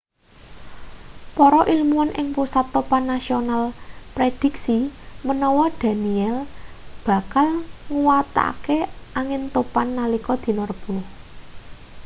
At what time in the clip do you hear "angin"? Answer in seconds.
9.19-9.43